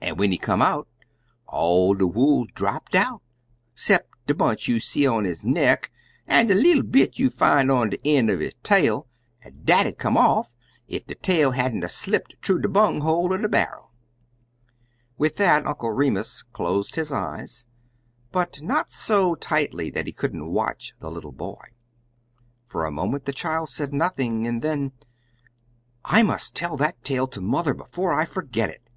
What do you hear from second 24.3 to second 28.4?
and then, "I must tell that tale to mother before I